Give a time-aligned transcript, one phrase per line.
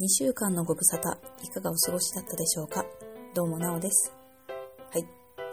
[0.00, 1.14] 2週間のご無沙汰、
[1.44, 2.86] いかがお過ごしだったでしょうか？
[3.34, 4.10] どうもなおです。
[4.48, 5.06] はい。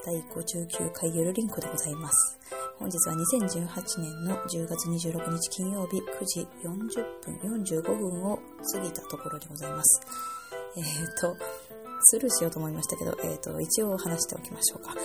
[0.06, 2.40] 第59回ゆるりんこでございます。
[2.80, 8.40] 本日は2018年の10月26日金曜日9時40分45分を
[8.74, 10.02] 過ぎたところでございます。
[10.78, 10.88] えっ、ー、
[11.20, 11.36] と、
[12.04, 14.96] スルーしようと思いましたけど、えっ、ー、と、一応話しておきましょうか。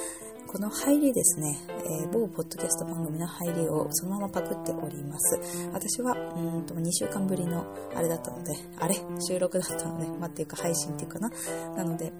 [0.52, 5.40] この入りですね、えー、某ポッドキャスト番組の入りをそのままパクっております。
[5.72, 7.64] 私は、うんと、2週間ぶりの
[7.96, 8.94] あれだったので、あれ？
[9.18, 11.30] 収録だったので、まあ、っていうか配信っていうかな？
[11.74, 12.12] なので、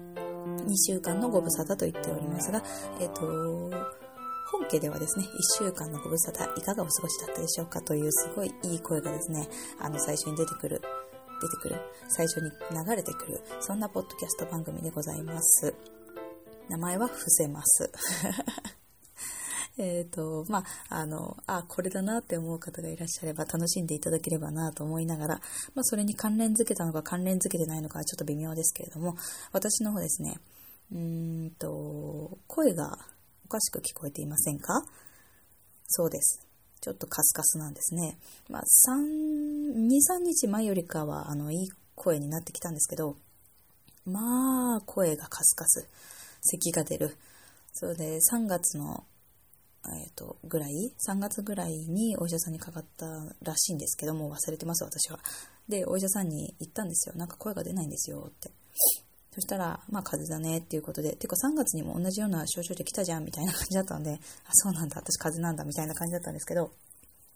[0.65, 2.63] 2週間のご無沙汰と言っておりますが、
[2.99, 3.21] えっ、ー、と、
[4.51, 5.25] 本家ではですね、
[5.59, 9.47] 1週間のご無沙汰いかがお過ごしだったでしょうかというすごいいい声がですね、
[9.79, 10.81] あの最初に出てくる、
[11.39, 15.75] 出てくる、最初に流れてくる、そんなポッドキャスト番組でございます。
[16.69, 17.91] 名前は伏せます。
[19.77, 25.35] えっと、まあ、あの、あ、これだなって思う方がいらっしゃれば楽しんでいただければなと思いながら、
[25.73, 29.15] まあ、それに関連づけたのか関連づけてないのかはちょっと微妙ですけれども、
[29.51, 30.39] 私の方ですね、
[30.91, 32.99] うーんと、声が
[33.45, 34.85] おかしく聞こえていませんか？
[35.87, 36.39] そうです。
[36.81, 38.17] ちょっとカスカスなんですね。
[38.49, 43.15] まあ、3、2、3日前よりかは、あの、いい声になってきたんですけど、
[44.05, 45.87] まあ、声がカスカス。
[46.43, 47.17] 咳が出る。
[47.71, 49.03] そうで、3月の、
[49.85, 53.07] えっ、ー、と、ぐらい ?3 月ぐらいにお医者さんにかかった
[53.41, 55.19] らしいんですけども、忘れてます、私は。
[55.67, 57.15] で、お医者さんに言ったんですよ。
[57.15, 58.51] なんか声が出ないんですよ、って。
[59.31, 64.17] そしたら、まあ、風邪だねっていうことで、てか3月にも同じような症状で来たじゃんみたいな感じだったので、あ、
[64.51, 66.71] そうなんだ、私風邪なんだみたいな感じだったんですけど、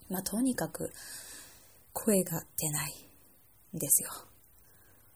[0.09, 0.91] まあ、とにかく、
[1.94, 2.94] 声が出ない
[3.75, 4.11] んですよ。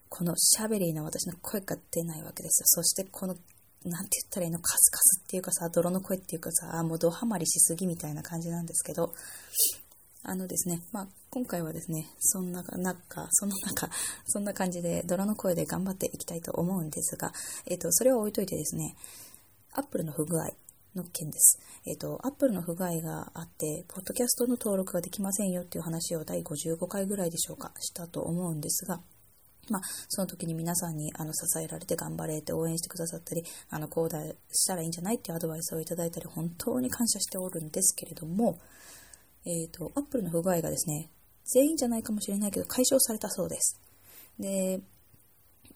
[0.09, 2.65] このシャベリーな私の声が出ないわけですよ。
[2.65, 3.35] そしてこの
[3.83, 9.13] なんて言ったらいいの、カスカスっていうかさ、泥の声っていうかさ、もうドハマりしすぎみたいな感じなんですけど、
[10.23, 13.89] あのですね、まあ、今回はですね、そんな中、その中、
[14.27, 17.31] そんな感じで、泥の声で頑張っていきたいと思うんですが、
[17.65, 18.95] えっ、ー、と、それは置いといてですね、
[19.73, 20.49] アップルの不具合
[20.93, 21.59] の件です。
[21.87, 29.01] えっ、ー、と、アップルの不具合があって、ポッドキャストの登録ができませんよっていう話を第55回ぐらいでしょうか、したと思うんですが、
[29.71, 34.19] まあ、その時に皆さんにあの支えられて頑張れって応援してくださったり、あの、こうだ
[34.51, 38.59] したらいいんじゃないっていうアドバイスをいただいたり、本当に感謝しておるんですけれども、
[39.45, 41.09] えっ、ー、と、アップルの不具合がですね、
[41.45, 43.79] 全員じゃないかもしれないけど解消されたそうです。
[44.39, 44.79] で、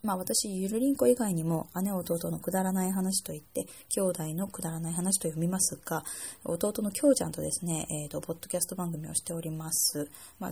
[0.04, 6.04] まあ私、ゆるりんこ以外にも姉弟のくだらない話といって、兄弟のくだらない話と読みますが、
[6.44, 10.10] 弟のきょうちゃんとですね、えっ、ー、と、ポッドキャスト番組をしております。
[10.40, 10.52] まあ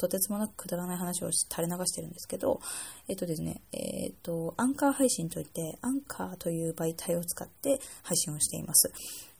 [0.00, 2.60] とてつもなくくだらない話を垂れ流してるんですけど、
[3.06, 8.90] えっとですね、えっと、アンカー配信といって、アンカーという媒体を使って配信をしています。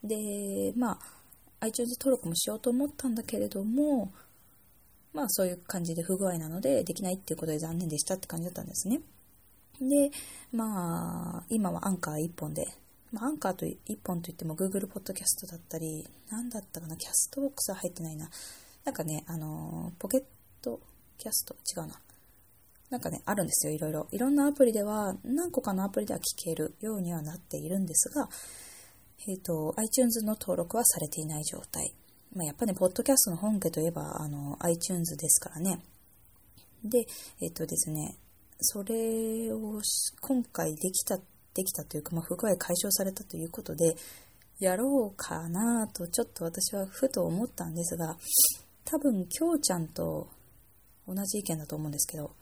[0.05, 0.99] で、まあ、
[1.61, 4.13] iTunes 登録もしようと思ったんだけれども、
[5.15, 9.01] まあそういう感じで不具合なのでできないっていうことで残念でしたって感じだったんですね。
[9.81, 10.11] で、
[10.53, 12.67] まあ、今はアンカー1本で、
[13.13, 18.29] まあ、アンカーと1本といっても Google Podcast だったり、なんだったかな、キャストボックスは入ってないな。
[18.85, 20.23] なんかね、あのポケッ
[20.63, 20.81] ト
[21.19, 21.55] キャスト？
[21.55, 22.01] 違うな。
[22.91, 24.09] なんかね、あるんですよ、いろいろ。
[24.11, 28.29] いろんなアプリでは、何個かのアプリでは聞けるようにはなっているんですが、
[29.29, 31.95] えっ、ー、と、iTunes の登録はされていない状態。
[32.35, 35.85] まあ、やっぱ、ね、ポッドキャストの本家といえば、あの、iTunes ですからね。
[36.83, 37.07] で、
[37.41, 38.17] えっ、ー、とですね、
[38.61, 39.81] それを
[40.21, 41.17] 今回できた、
[41.55, 43.95] できたというか、まあ、不具合解消されたということで、
[44.59, 48.17] やろうかなと、ちょっと私はふと思ったんですが、
[48.85, 50.29] 多分、きょうちゃんと
[51.07, 52.33] 同じ意見だと思うんですけど、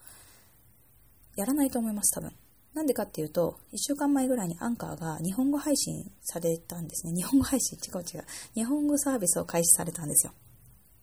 [1.37, 2.33] やらないと思います、多分。
[2.75, 7.13] なんでかっていうと、1週間前ぐらいにアンカーが日本語配信されたんですね。
[7.13, 8.25] 日本語配信、違う違う。
[8.55, 10.33] 日本語サービスを開始されたんですよ。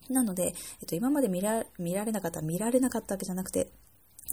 [0.08, 3.70] なので、えっと、今まで見られなかった、見られなかったわけじゃなくて、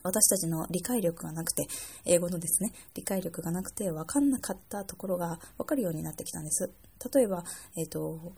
[0.04, 1.68] 私たちの理解力がなくて、
[2.06, 6.72] 英語のですね、理解力がなくて分かんなかったところが分かるようになってきたんです。
[7.14, 7.44] 例えば、
[7.76, 8.34] えっ、と、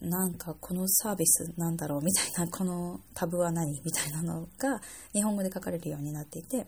[0.00, 4.80] なんかこのサービスなんだろうみたいな、このタブは何みたいなのが
[5.12, 6.66] 日本語で書かれるようになっていて、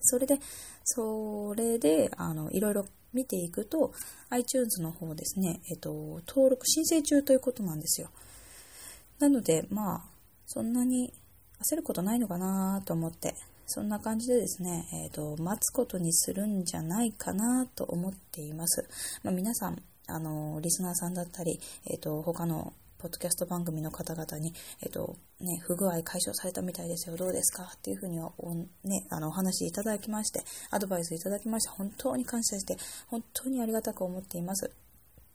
[0.00, 0.38] それで、
[0.84, 3.92] それで、あの、いろいろ見ていくと、
[4.30, 8.10] iTunes の方ですね、えっと、登録申請中ということなんですよ。
[9.20, 10.02] なので、まあ、
[10.46, 11.14] そんなに
[11.62, 13.34] 焦ることないのかなと思って、
[13.66, 18.84] そんな感じでですね、えっ、と、待つことにするんじゃないかなと思っています。
[19.22, 27.64] まあ、皆さん、あの、リスナーさんだったり、えっ、ー、と、他のポッドキャスト番組の方々に、えっ、ー、と、ね、不具合解消されたみたいですよ、どうですか？
[27.74, 30.40] っていうふうにお、ね、あの、お話いただきまして、
[30.70, 32.76] アドバイスいただきまして、本当に感謝して、
[33.08, 34.70] 本当にありがたく思っています。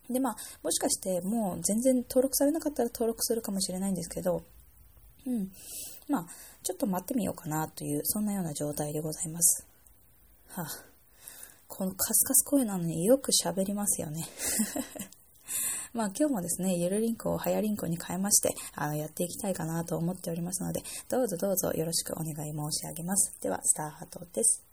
[0.10, 4.42] で、まあ、もしかしてもう全然登録されなかったら登録するかもしれないんですけど、
[5.25, 5.52] うん。
[6.08, 6.25] まあ、
[6.64, 9.68] ちょっと待ってみようかなという、そんなような状態でございます。
[10.48, 10.68] はあ、
[11.68, 14.25] このカスカス声なのによく喋りますよね。
[15.94, 23.34] まあ今日もですね、ゆるりんこをはやりんこに変えまして、あの、やっていきたいかなと思っておりますので、どうぞどうぞよろしくお願い申し上げます。
[23.42, 24.64] では、スターハートです。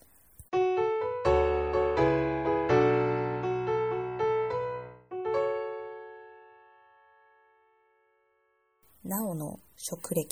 [9.05, 10.29] なおの職歴。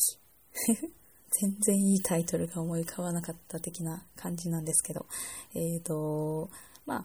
[1.40, 5.06] 全然いいタイトルが思い浮かばなかった的な感じなんですけど、
[5.54, 6.50] えっ、ー、と、
[6.86, 7.04] まあ、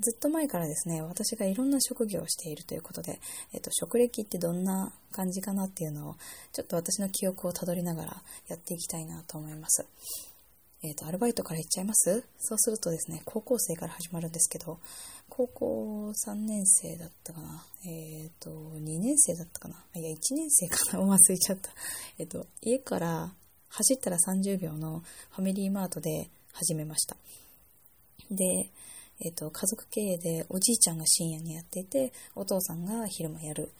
[0.00, 3.18] ずっと前からですね、私がいろんな職業をしているということで、
[3.52, 6.16] えっ、と、職歴ってどんな感じかなっていうのを、
[6.52, 9.84] ちょっと私の記憶をたどりながらやっていきたいなと思います。
[10.84, 12.24] えっ、と、アルバイトから行っちゃいます？
[12.38, 14.78] そうするとですね、高校生から始まるんですけど、
[15.28, 17.64] 高校3年生だったかな？
[17.84, 19.74] えっ、と、2年生だったかな？
[19.96, 21.02] いや、1年生かな？
[21.12, 21.70] 忘れちゃった。
[22.18, 23.32] えっ、と、家から
[23.68, 27.16] 走ったら30秒のファミリーマートで始めました。
[28.30, 28.70] で、
[29.20, 33.72] えっ、と、家族経営でおじいちゃんが深夜にやっていて、お父さんが昼間やる。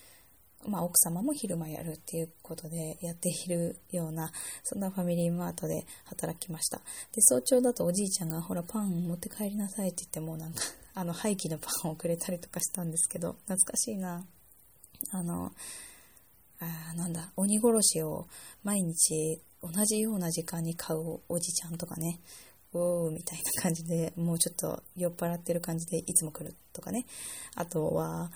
[0.67, 4.32] まあ、奥様も昼間やるっていうことでやっているような、
[4.64, 6.79] そんなファミリーマートで働きました。
[6.79, 10.61] で、早朝だとおじいちゃんが、ほら、パン持って帰りなさいって言っても、なんか、
[10.94, 14.26] あの、廃棄のパンをくれたりとかしたんですけど、懐かしいな。
[15.12, 15.52] あの、
[16.58, 18.26] あなんだ、鬼殺しを
[18.64, 22.20] 毎日同じような時間に買うおじちゃんとかね、
[22.72, 27.06] おーみたいな感じで、もうちょっと酔っ払ってる感じでいつも来るとかね。
[27.55, 28.31] あとは、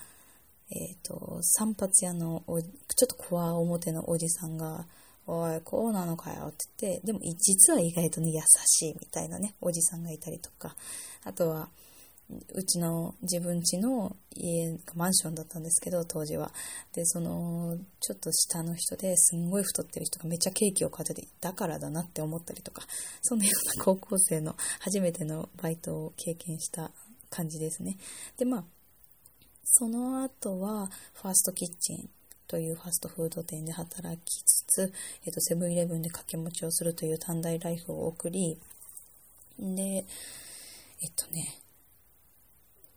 [0.71, 2.69] えっ、ー、と、散髪屋のお、ちょ
[3.05, 4.87] っとこわ表のおじさんが、
[5.27, 10.75] おい、こうなのかよって言って、でも実は意外とね、優しいみたいなね、おじさんがいたりとか、
[11.25, 11.69] あとは、
[12.55, 16.53] うちの自分家の家、マンションだったんですけど、当時は。
[16.93, 22.83] で、その、ちょっと下の人ですんごい太ってる人がめっちゃケーキを買ってて、だからだなって思ったりとか、
[23.23, 26.91] そんなような高校生の初めてのバイトを経験した
[27.31, 27.97] 感じですね。
[28.37, 28.65] で、まあ、
[29.65, 32.11] その後は、ファーストキッチン
[32.47, 34.93] というファストフード店で働きつつ、
[35.25, 38.59] えっと、セブンイレブンで掛け持ちをするという短大ライフを送り、
[39.59, 40.05] で、
[41.01, 41.62] えっとね、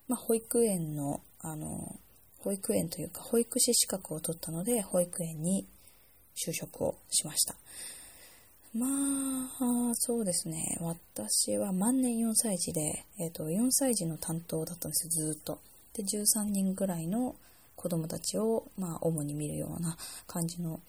[0.07, 1.95] まあ、保育園の、あの、
[2.39, 5.65] 保育園というか、保育士資格を取ったので、保育園に
[6.35, 7.55] 就職をしました。
[8.73, 10.77] まあ、そうですね。
[10.81, 15.59] 私は万年4歳児で、えっ、ー、と、4歳児の担当だったんですよ、ずっと。
[15.93, 17.35] で、13人ぐらいの
[17.77, 19.97] 子供たちを、まあ、主に見るような
[20.27, 20.81] 感じの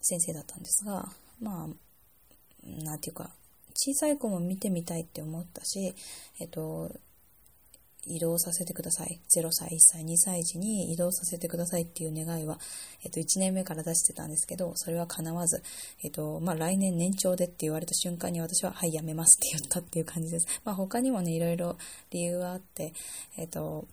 [0.00, 1.08] 先生だったんですが、
[1.40, 3.30] まあ、なんていうか、
[3.74, 5.94] 小さい子も見てみたいって思ったし、
[6.38, 6.92] えっ、ー、と、
[8.06, 9.20] 移動させてください。
[9.34, 12.58] 0歳、1歳、2歳児に移動させてくださいっていう願いは、
[13.02, 15.62] えっと、1年目から出してたんですけど、それは叶わず、
[16.02, 20.46] えっと、まあ、来年年長でって言われた瞬間に私は、はい、やめますって言ったっていう感じです。
[20.64, 21.76] まあ、他にもね、いろいろ
[22.10, 22.92] 理由はあって、
[23.36, 23.86] えっと、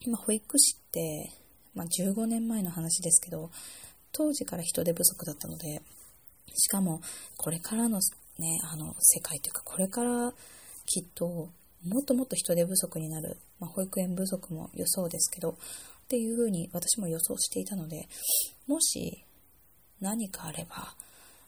[0.00, 1.30] 今、保育士って、
[1.74, 3.50] まあ、15年前の話ですけど、
[4.12, 5.82] 当時から人手不足だったので、
[6.54, 7.00] しかも、
[7.36, 7.98] これからの
[8.38, 10.32] ね、あの、世界というか、これから
[10.86, 11.50] きっと、
[11.84, 18.08] もっともっと人手不足になる、まあ、保育園不足も予想ですけど、っていうふうに私も予想していたので、
[18.66, 19.24] もし
[20.00, 20.94] 何かあれば、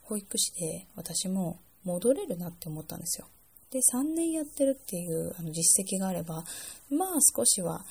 [0.02, 3.28] 保育士で私も戻れるなって思ったんですよ。
[3.70, 6.44] で、3年やってるっていうあの実績があれば、
[6.90, 7.84] まあ少しは、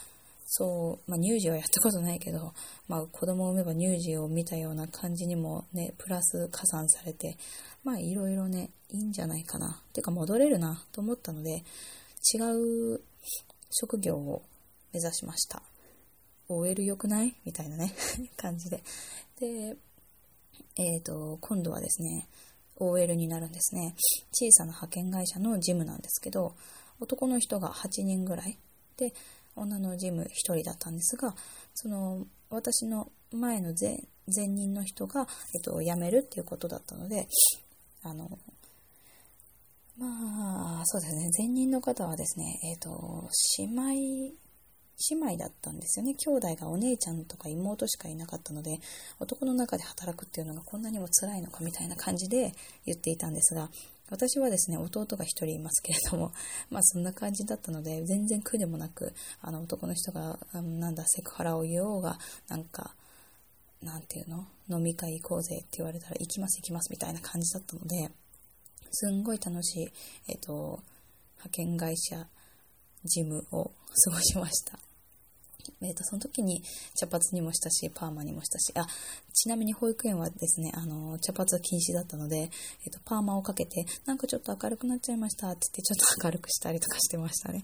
[0.47, 2.53] そう、まあ乳児はやったことないけど、
[2.87, 7.37] まあ子供を産めば乳児を見たような感じにもね、プラス加算されて、
[7.83, 9.81] まあいろいろね、いいんじゃないかな。
[9.93, 11.63] てか戻れるなと思ったので、
[12.33, 12.39] 違
[12.95, 13.01] う
[13.77, 14.41] 職業を
[14.93, 15.61] 目指しました。
[16.47, 17.35] OL 良くない？
[17.43, 17.93] みたいなね
[18.37, 18.83] 感じで。
[19.39, 19.75] で、
[20.77, 22.27] えっ、ー、と、今度はですね、
[22.77, 23.95] OL になるんですね。
[24.31, 26.55] 小さな派遣会社の事務なんですけど、
[26.99, 28.57] 男の人が8人ぐらい
[28.97, 29.13] で、
[29.55, 31.35] 女の事務1人だったんですが、
[31.73, 37.27] その、私の前の前前任の人が、えっと、辞めるっていうことだったので、
[38.03, 38.37] あの、
[39.97, 41.29] まあ、そうですね。
[41.37, 44.35] 前任の方はですね、えっ、ー、と、姉妹、
[45.09, 46.15] 姉妹だったんですよね。
[46.15, 48.79] 兄弟がお姉ちゃんとか妹しかいなかったので、
[49.19, 52.51] 男の中で働くっていうのがこんなにも辛いのかみたいな感じで
[52.85, 53.69] 言っていたんですが、
[54.09, 56.31] 私はですね、弟が1人いますけれども、
[56.69, 62.95] まあそんな感じだったので、全然苦でもなく、あの男の人が、なんだ、セクハラを言おうが、なんか、
[63.81, 64.47] なんていうの？
[64.67, 68.09] 飲み会行こうぜって言われたら行きます行きますみたいな感じだったので、
[68.91, 69.91] すんごい楽しい、
[70.27, 70.79] えっ、と、
[71.37, 72.27] 派遣会社
[73.03, 73.71] 事務を
[74.05, 74.79] 過ごしました。
[75.81, 76.63] えっ、ー、と、その時に
[76.95, 78.87] 茶髪にもしたし、パーマにもしたし、あ、
[79.33, 87.63] ちなみに保育園はですね、あの、茶髪禁止だったので、えっ、ー、と、パーマをかけて、なんかちょっと明るくなっちゃいましたって言って、ちょっと明るくしたりとかしてましたね。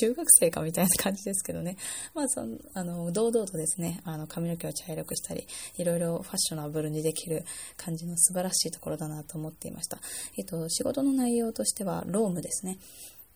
[0.00, 1.76] 中学生かみたいな感じですけどね。
[2.14, 7.44] まあ、その、あの、堂々とですね、あの、髪の毛を茶色くしたり、いろいろファッショナブルにできる
[7.76, 9.98] 感じの素晴らしいところだなと思っていました。
[10.36, 12.78] えっ、ー、と、仕事の内容としては、ロームですね。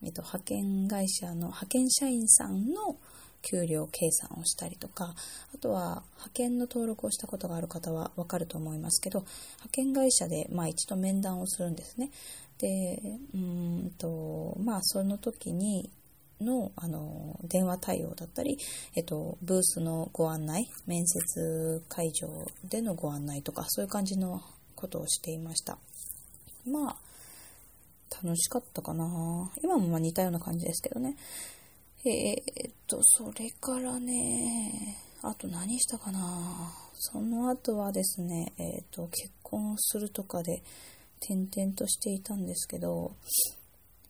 [0.03, 2.97] えっと、派遣会社の派遣社員さんの
[3.41, 5.15] 給料計算をしたりとか、
[5.53, 12.11] あとは派遣の登録をしたことがある方はわかると思いますけど、派遣会社でまあ一度面談をするんですね。
[12.59, 13.01] で、
[13.33, 15.89] うんと、まあその時に、
[16.41, 18.57] のあの電話対応だったり、
[18.95, 22.27] えっと、ブースのご案内、面接会場
[22.63, 24.41] でのご案内とか、そういう感じの
[24.75, 25.77] ことをしていました。
[26.65, 26.95] まあ、
[28.23, 29.51] 楽しかったかな。
[29.63, 31.15] 今もまあ似たような感じですけどね。
[32.03, 36.73] えー、っと、それからね、あと何したかな。
[36.95, 40.63] その後はですね、えー、っと、結婚するとかで
[41.19, 43.15] 転々としていたんですけど、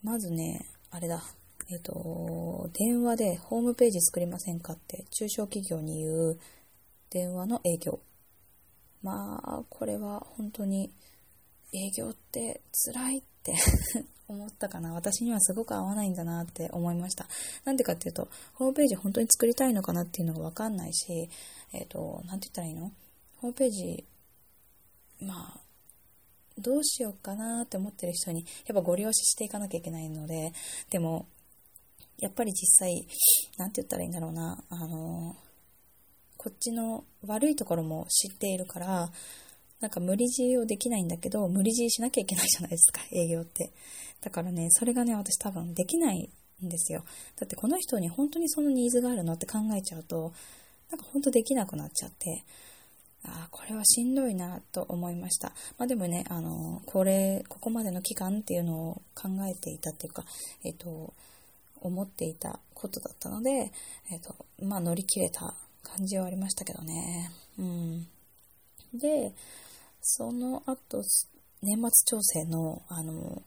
[0.03, 1.21] まずね、あれだ、
[1.69, 6.39] えっと、電話でホームページ作りませんかって中小企業に言う
[7.09, 7.99] 電話の営業。
[9.03, 10.93] まあ、これは本当に
[11.73, 12.61] 営業って
[12.93, 13.53] 辛いって
[14.31, 14.93] 思ったかな。
[14.93, 17.27] 私にはすごく合わないんだなって思いました。
[17.65, 21.29] なんでかっていうと、ホームページ本当に作りたいのかなっていうのがわかんないし、
[21.73, 22.91] えっ、ー、と、なんて言ったらいいの？
[23.37, 24.05] ホームページ、
[25.21, 25.59] まあ、
[26.57, 30.53] どうしようかなって思ってる人に、やっぱご利用ししていかなきゃいけないので、
[30.89, 31.27] でも、
[32.19, 33.07] やっぱり実際、
[33.57, 35.35] なんて言ったらいいんだろうな、あの、
[36.37, 39.11] こっちの悪いところも知っているから、
[39.81, 43.71] なんか無理強いをできないんだけど、無理強いしなきゃいけないじゃないですか、 営業って。
[44.21, 46.29] だからね、それがね、私多分できない
[46.63, 47.03] んですよ。
[47.35, 50.33] だってこの人に本当にそのニーズがあるのって考えちゃうと、
[50.91, 52.45] なんか本当できなくなっちゃって、
[53.23, 55.53] ああ、これはしんどいなと思いました。
[55.77, 60.25] まあでもね、あの、これ、ここまでの期間っていうのを考えていたっていうか、
[60.63, 61.13] えっ、と、
[61.81, 63.71] 思っていたことだったので、
[64.11, 67.31] えっ、と、まあ乗り切れた感じはありましたけどね。
[67.59, 68.07] うん。
[68.93, 69.33] で、
[70.01, 71.03] その後、
[71.61, 73.43] 年末調整の、あの、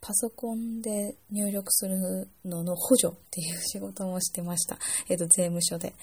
[0.00, 4.78] パソコンで入力するのの補助っていう仕事もしてました。
[5.08, 5.94] えっ、と、税務署で。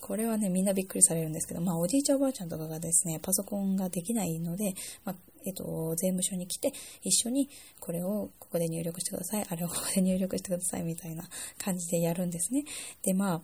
[0.00, 7.48] これはね、みんなびっくりされるんですけど、まあ、おじいちゃんおばあちゃんとかがですね、パソコンができないので、まあ、えっ、と、税務署に来て、一緒に
[7.80, 11.24] これをここで入力してください、あれをここで入力してください、みたいな
[11.58, 12.64] 感じでやるんですね。
[13.02, 13.42] で、ま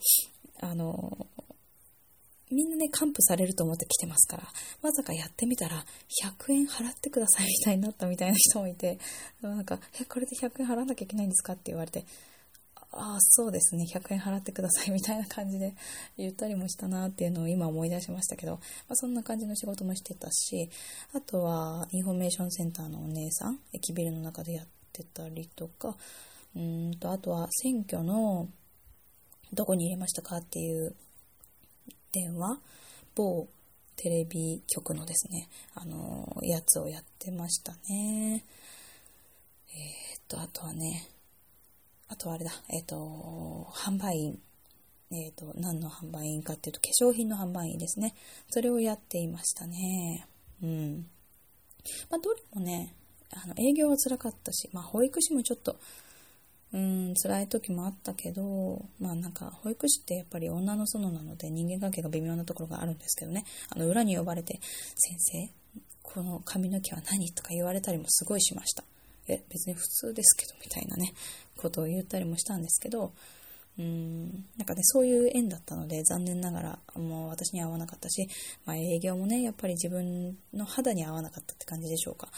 [0.61, 1.27] あ、あの、
[2.55, 4.45] みんなね、還付されると思って来てますから、
[4.81, 5.85] まさかやってみたら、
[6.23, 8.99] 100円払ってくださいみたいになったみたいな人もいて、
[9.43, 12.05] なんか、え、これで100円払わなきゃいけないんですかって言われて、
[12.97, 15.75] ああ、そうですね、100円払ってくださいみたいな感じで
[16.17, 20.71] 言ったりもしたなっていうのを今思い出しましたけど、まあ、そんな感じの仕事もしてたし、
[21.13, 25.97] あとは、インフォメーションセンターのお姉さん、駅ビルの中でやってたりとか、
[26.55, 28.49] うんと、あとは選挙の、
[29.53, 30.95] どこに入れましたかっていう
[32.14, 32.61] 電話、
[33.16, 33.49] 某
[33.97, 38.44] テレビ局のですね、あのー、やつをやってましたね。
[39.68, 41.09] えー、っと、あとはね、
[42.09, 44.38] あとはあれだ、えー、っと、販売員。
[45.11, 48.14] えっと、何の販売員かっていうと、化粧品の販売員ですね。
[48.49, 50.26] それをやっていましたね。
[50.62, 51.06] うん。
[52.11, 52.94] まあ、どれもね、
[53.30, 55.76] あの、営業は辛かったし、まあ、保育士もちょっと、
[56.75, 64.59] うん、辛い時もあったけど、まあなんか、保育士ってやっぱり女の園なので人間関係が微妙なところがあるんですけどね、あの、裏に呼ばれて、
[64.97, 65.50] 先生、
[66.02, 67.31] この髪の毛は何？
[67.31, 68.83] とか言われたりもすごいしました。
[69.28, 71.14] え、別に普通ですけど、みたいなね、
[71.57, 73.12] ことを言ったりもしたんですけど、
[73.78, 78.28] うん、なんかね、そういう縁だったので、残念ながら、もう私に合わなかったし、
[78.66, 82.28] まあ営業もね、やっぱり自分の肌に合わなかったって感じでしょうか。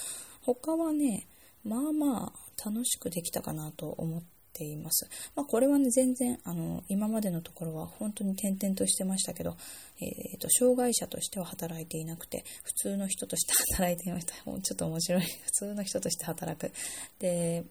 [0.43, 1.27] 他はね、
[1.67, 5.09] まあまあ、楽しくできたかなと思っています。
[5.35, 9.57] まあ、これはね、全然、あの、今までのところは本当に転々としてましたけど、
[10.01, 14.35] えっ、ー、と、障害者としては働いていなくて、普通の人として働いていました。
[14.49, 15.23] もうちょっと面白い。
[15.23, 16.73] 普通の人として働く。
[17.19, 17.65] で、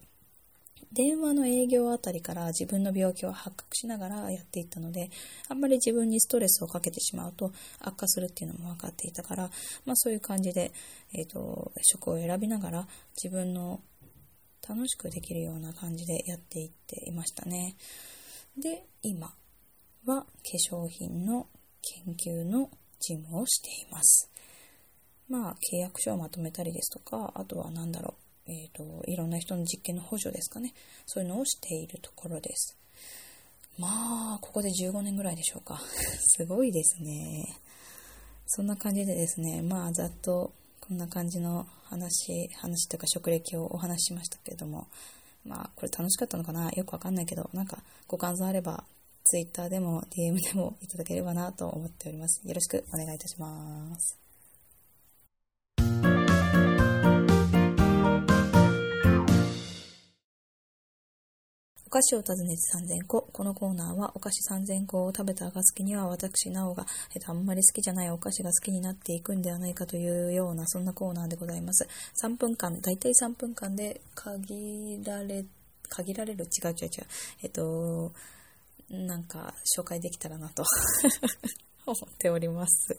[0.91, 5.09] 電話の営業あたりから自分の病気を発覚しながらやっていったので、
[5.49, 7.51] あんまり自分にストレスをかけてしまうと
[7.81, 9.49] 悪化するっていうのも分かっていたから、
[9.85, 10.71] まあそういう感じで、
[11.13, 12.87] えっ、ー、と、職を選びながら
[13.21, 13.81] 自分の
[14.67, 17.75] 楽しくできるような感じでやっていっていましたね。
[18.57, 19.33] で、今
[20.05, 20.27] は化
[20.73, 21.47] 粧品の
[22.05, 24.31] 研究の事務をしています。
[25.27, 30.73] まあ、契約書をまとめたりですとか、あとは何だろう、えっ、ー、と、いろんな人の実験の補助ですかね。
[31.05, 32.77] そういうのをしているところです。
[33.77, 35.79] まあ、ここで15年ぐらいでしょうか。
[36.37, 37.59] すごいですね。
[38.47, 44.87] そんな感じでですね、まあ、ざっとこんな感じの話、話というか職歴をお話ししましたけれども、
[45.43, 48.83] まあ、これ楽しかったのかなよくわかんないけど、なんかご感想あれば、
[49.23, 52.41] Twitter でも DM でもいただければなと思っております。
[52.47, 54.24] よろしくお願いいたします。
[61.95, 62.61] 菓子を訪ねて
[63.03, 63.21] 3000個。
[63.31, 66.85] このコーナーはお菓子3000個を食べた暁には私、なおが、
[67.15, 71.87] えっと、あんまり好きじゃないお菓子が好きになっていくんではないかというような、そんなコーナーでございます。
[72.21, 75.45] 3分間、だいたい3分間で限られ、
[75.87, 76.89] 限られる違う違う違う。
[77.43, 78.11] えっと、
[78.89, 80.65] なんか紹介できたらなと
[81.87, 82.97] 思っております。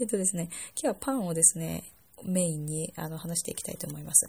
[0.00, 1.82] えっとですね、今日はパンをですね、
[2.22, 4.28] メインにあの話していきたいと思います。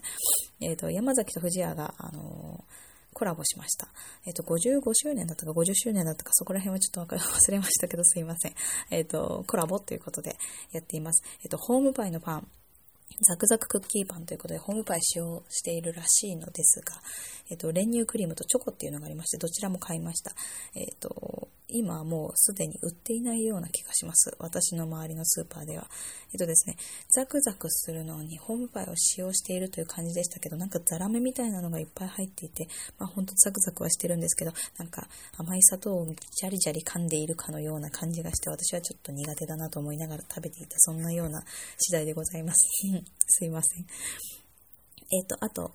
[0.60, 3.88] えっ、と、山崎と藤谷が、あのーコラボしました。
[4.26, 8.54] えっ、と、55周年だったか50周年だったか、そこら辺はちょっと 忘れましたけど、すいません。
[8.90, 10.36] えっ、と、コラボということで
[10.72, 11.22] やっています。
[11.42, 12.48] えっ、と、ホームパイのパン、
[13.20, 17.00] ザクザククッキーパンということで、ホームパイ使用しているらしいのですが、
[17.50, 20.32] えっ、と、練乳クリームとチョコっていうのがありまして、どちらも買いました。
[20.74, 24.34] えっ、と、今はもうすでに売っていないような気がします。
[24.38, 25.86] 私の周りのスーパーでは。
[26.32, 26.76] えっとですね、
[27.10, 41.42] ザクザクするのにホームパイを使用しているという感じでしたけど、なんかザラメみたいなのがいっぱい入っていて、まあほんとザクザクはしてるんですけど、なんか甘い砂糖をジャリジャリ噛んでいるかのような感じがして、私はちょっと苦手だなと思いながら食べていた、そんなような
[41.78, 42.60] 次第でございます。
[43.26, 43.86] すいません。
[45.12, 45.74] えっ、と、あと、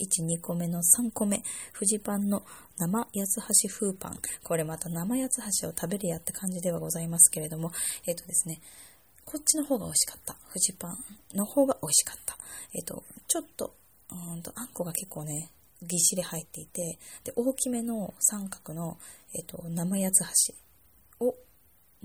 [0.00, 2.44] 1、2個目の3個目、フジパンの
[2.78, 4.18] 生八つ橋風パン。
[4.42, 7.72] これまた生八つ橋を食べるやって感じではございますけれども、
[8.06, 8.60] えっ、ー、とですね、
[9.24, 10.36] こっちの方が美味しかった。
[10.48, 10.96] フジパン
[11.36, 12.36] の方が美味しかった。
[12.74, 13.74] えっ、ー、と、ちょっと、
[14.10, 18.98] うんと、あんこが結構ね、ぎっしり入っていて、で、大きめの三角の、
[19.34, 20.54] えっ、ー、と、生八つ橋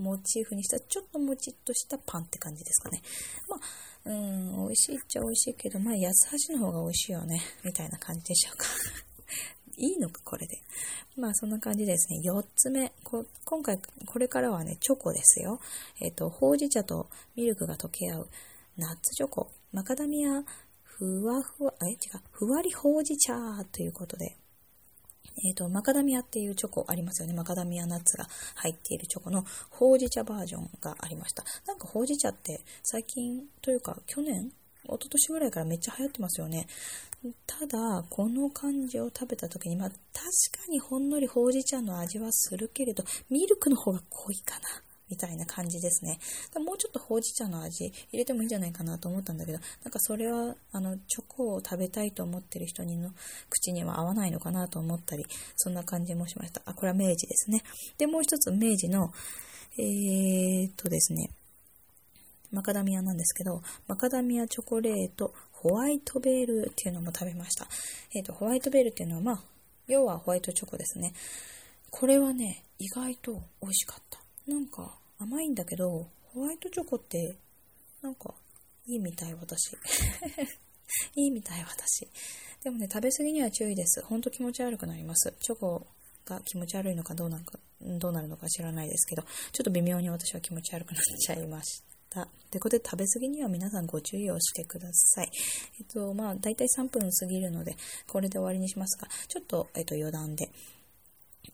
[0.00, 3.02] モチーフにしたちょっともちっとしたパンって感じですかね。
[3.48, 3.60] まあ、
[4.06, 7.42] うん、美味しいっちゃ美味しいけど、まあ、八つ橋の方が美味しいよね。
[7.64, 8.66] みたいな感じでしょうか。
[9.76, 10.58] いいのか、これで。
[11.16, 12.20] まあ、そんな感じですね。
[12.24, 12.92] 4つ目。
[13.44, 15.60] 今回、これからはね、チョコですよ。
[16.00, 18.30] えっ、ー、と、ほうじ茶とミルクが溶け合う、
[18.76, 19.50] ナッツチョコ。
[19.72, 20.42] マカダミア、
[20.82, 21.98] ふわふわ、え、違う、
[22.30, 23.34] ふわりほうじ茶
[23.72, 24.39] ということで。
[25.44, 27.34] えっ、ー、と、マカダミアっていうチョコありますよね。
[27.34, 28.26] マカダミアナッツが
[28.56, 31.44] 入っているチョコのほうじ茶バージョンがありました。
[31.66, 34.52] なんかほうじ茶って最近というか去年
[34.84, 36.66] 一昨年ぐらいからめっちゃ流行ってますよね。
[37.46, 39.98] ただ、この感じを食べた時に、まあ、確
[40.66, 44.62] かにほんのりほうじ茶の味はするけれど、ミルクの方が濃いかな。
[45.10, 46.18] みたいな感じですね。
[46.64, 53.10] もうちょっとほうじ茶の味入れてもいいんじゃないかなと思ったんだけど、なんかそれは、あの、チョコを食べたいと思ってる人にの
[53.48, 56.62] 口には合わないのかなと思ったり、そんな感じもしました。
[56.64, 57.62] あ、これは明治ですね。
[57.98, 59.12] で、もう一つ明治の、
[59.78, 61.30] えー、っとですね、
[62.52, 67.66] マカダミアなんですけど、マカダミアチョコレートホワイトベールっていうのも食べました。
[68.14, 69.40] えっ、と、ホワイトベールっていうのは、まあ、
[69.86, 71.12] 要はホワイトチョコですね。
[71.90, 74.20] これはね、意外と美味しかった。
[74.46, 77.36] なんか、甘いんだけど、ホワイトチョコって、
[78.02, 78.34] なんか、
[78.86, 79.76] いいみたい、私。
[81.14, 82.08] いいみたい、私。
[82.64, 84.02] でもね、食べ過ぎには注意です。
[84.02, 85.34] ほんと気持ち悪くなります。
[85.40, 85.86] チョコ
[86.24, 92.26] が気持ち悪いのかどうなのか、どうなるのか知らないですけど、ちょっと微妙に私は気持ち悪くなっちゃいました。
[92.50, 95.30] ということで、食べ過ぎには皆さんご注意をしてください。
[95.78, 97.76] えっと、まあ、だいたい3分過ぎるので、
[98.08, 100.50] これで終わりにしますが、ちょっと、えっと、余談で。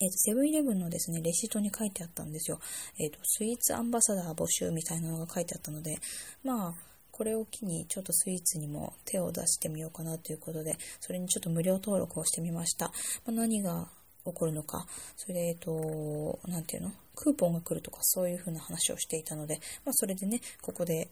[0.00, 2.60] えっ、と、セブンイレブンのですね、レシートに書いてあったんですよ。
[2.98, 5.98] えっ、と、スイーツアンバサダー募集みたいなのが書いてあったので、
[6.44, 6.74] まあ、
[7.10, 12.86] これを機にちょっとスイーツにも手を出してみようかなということで、それにちょっと無料登録をしてみました。
[12.86, 12.92] ま
[13.28, 13.88] あ、何が
[14.24, 16.92] 起こるのか、それで、えっ、と、なんていうの？
[17.14, 21.08] クーポンが来るとかそういう風な話をしていたので、まあ、それでね、ここで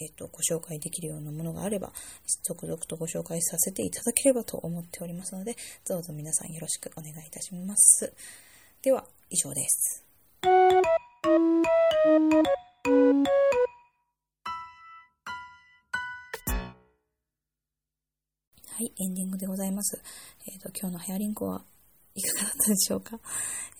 [0.00, 1.92] えっと、ご紹介できるようなものがあれば、
[2.42, 8.12] 続々とご紹介させていただければと思っておりますので、どうぞ皆さんよろしくお願いいたします。
[8.82, 10.04] では、以上です。
[18.76, 20.02] はい、エンディングでございます。
[20.46, 21.62] えっ、ー、と、今日のヘアリンクは
[22.14, 23.18] いかがだったでしょうか？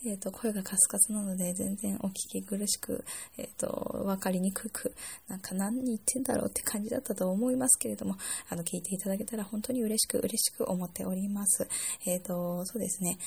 [0.07, 3.05] えっ、ー、と、声がカスカスなので全然お聞き苦しく、
[3.39, 4.95] えっ、ー、と、わかりにくく、
[5.29, 8.17] なんか何言ってんだろうって感じだったと思いますけれども、
[8.51, 11.67] あの、聞いていただけたら本当に嬉しく嬉しく思っております。
[12.07, 13.19] えっ、ー、と、そうですね。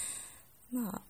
[0.71, 1.01] まあ、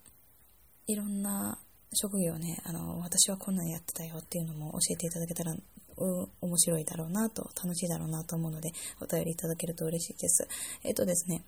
[0.85, 1.59] いろんな
[1.93, 10.47] 職業ね、あの、私はこんなんやってたよっていうのも教えていただけたら、うん、面白いだろうなと、楽しいだろうなと思うので、お便りいただけると嬉しいです。
[10.83, 11.43] えっ、とですね、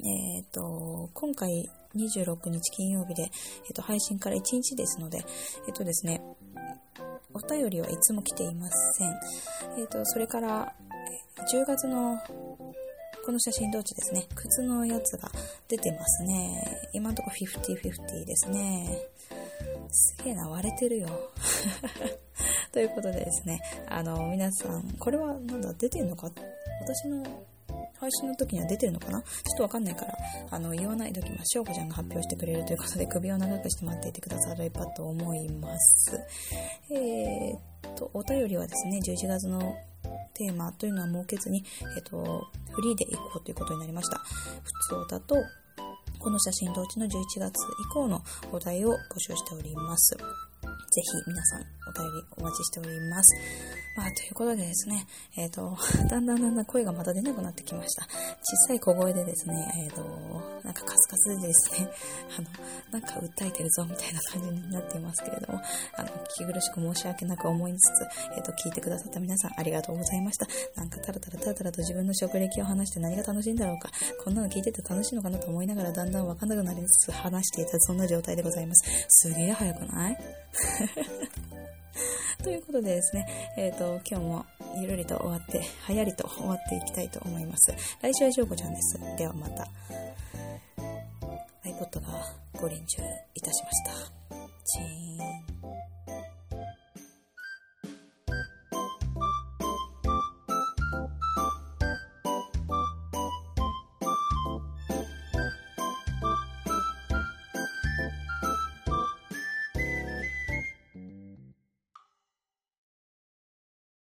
[0.00, 5.24] えっ、と、今回26日金曜日で、えっ、と、配信から1日ですので、
[5.66, 6.22] えっ、とですね、
[7.34, 9.10] お便りはいつも来ていません。
[9.78, 10.74] えっ、と、それから、
[11.52, 12.18] 10月の
[13.24, 14.26] この写真同値ですね。
[14.34, 15.30] 靴のやつが
[15.68, 16.88] 出てますね。
[16.92, 18.98] 今のとこ50-50ですね。
[19.90, 21.08] すげえな、割れてるよ。
[22.72, 26.32] ということでですね、あの、皆さん、これはなんだ、出てんのか？
[26.80, 27.24] 私の
[28.02, 29.22] 配信の時には出てるのかな？
[29.22, 30.18] ちょっとわかんないから、
[30.50, 36.20] あの、言わない時は、しょうこちゃんが発表してくれるということで、首を長くして待っていてくださればと思います。
[36.90, 39.76] えー、っと、お便りはですね、11月の
[40.34, 41.64] テーマというのは設けずに、
[41.96, 44.18] えっと、フリーでいこうということになりました。
[44.18, 45.36] 普通だと、
[46.18, 50.16] この写真同値の11月以降のお題を募集しております。
[50.62, 53.36] ぜひ皆さんお便りお待ちしております。
[53.96, 55.76] まあ、ということでですね、えっ、ー、と、
[56.08, 58.04] だんだんだんだん声がまた出なくなってきました。
[58.06, 60.02] 小さい小声でですね、えっ、ー、と、
[60.64, 61.90] なんかカスカスでですね、
[62.38, 62.48] あの、
[62.92, 65.60] なんか訴えてるぞみたいな感じになっていますけれども、
[65.96, 70.46] あの、聞き苦しく申し訳なく思いつつ、えっ、ー、と、聞いてくださった皆さんありがとうございました。
[70.76, 73.90] なんかタラタラタラタラと自分の職歴を話して何が楽しいんだろうか、
[74.22, 79.06] こんなの聞いてて楽しいのかなと思いながらだんだんわかんなくなりつつ話していたそんな状態でございます。
[79.08, 80.18] すげえ早くない？
[82.42, 87.72] ということでですね、えっ、ー、と、今日もゆるりと終わって、はやりと終わっていきたいと思います。
[88.00, 88.98] 来週はしょうこちゃんです。
[89.16, 89.68] ではまた。
[91.64, 92.24] iPod が
[92.60, 93.02] ご臨終
[93.34, 93.92] いたしました。
[94.64, 94.88] チー
[96.18, 96.21] ン。